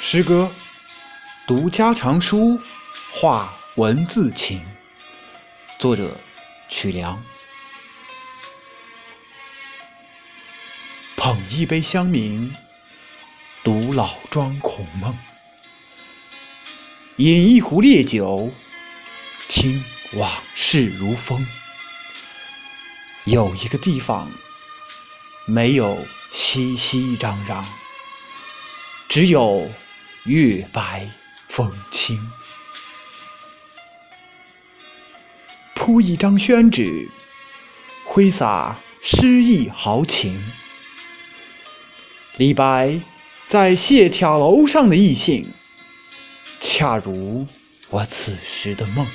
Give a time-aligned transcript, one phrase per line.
[0.00, 0.50] 诗歌
[1.46, 2.58] 《读家常书，
[3.12, 4.60] 画文字情》，
[5.78, 6.16] 作者
[6.68, 7.20] 曲梁。
[11.16, 12.48] 捧一杯香茗，
[13.64, 15.12] 读老庄孔孟；
[17.16, 18.52] 饮一壶烈酒，
[19.48, 19.84] 听
[20.14, 21.44] 往事如风。
[23.24, 24.30] 有一个地方，
[25.44, 25.98] 没有
[26.30, 27.64] 熙熙攘攘，
[29.08, 29.68] 只有
[30.28, 31.10] 月白
[31.48, 32.30] 风清。
[35.74, 37.08] 铺一张宣纸，
[38.04, 40.40] 挥洒诗意豪情。
[42.36, 43.00] 李白
[43.46, 45.50] 在谢眺楼上的意境，
[46.60, 47.46] 恰如
[47.88, 49.06] 我此时的梦。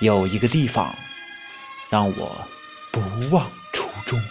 [0.00, 0.94] 有一个地方。
[1.90, 2.48] 让我
[2.92, 3.00] 不
[3.32, 4.22] 忘初衷，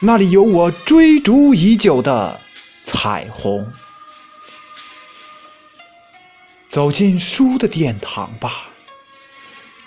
[0.00, 2.40] 那里有我追逐已久的
[2.86, 3.70] 彩虹。
[6.68, 8.70] 走进书的殿堂吧，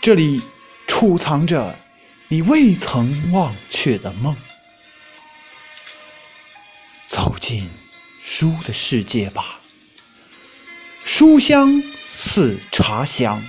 [0.02, 0.42] 这里
[0.86, 1.80] 储藏着
[2.28, 4.36] 你未曾忘却的梦。
[7.08, 7.70] 走进
[8.22, 9.60] 书的世界吧，
[11.06, 13.42] 书香似茶香。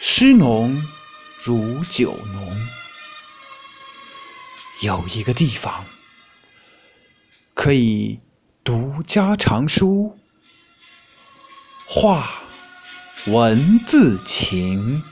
[0.00, 0.86] 诗浓
[1.40, 2.68] 如酒浓，
[4.82, 5.84] 有一个地方
[7.60, 8.20] 可以
[8.62, 10.16] 读家常书，
[11.88, 12.30] 画
[13.26, 15.02] 文字情。